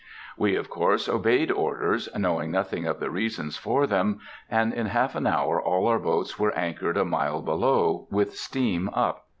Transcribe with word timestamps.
We 0.35 0.55
of 0.55 0.67
course 0.67 1.07
obeyed 1.07 1.51
orders, 1.51 2.09
knowing 2.17 2.49
nothing 2.49 2.87
of 2.87 2.99
the 2.99 3.11
reasons 3.11 3.57
for 3.57 3.85
them, 3.85 4.19
and 4.49 4.73
in 4.73 4.87
half 4.87 5.13
an 5.13 5.27
hour 5.27 5.61
all 5.61 5.85
our 5.87 5.99
boats 5.99 6.39
were 6.39 6.57
anchored 6.57 6.97
a 6.97 7.05
mile 7.05 7.43
below, 7.43 8.07
with 8.09 8.35
steam 8.35 8.89
up. 8.93 9.27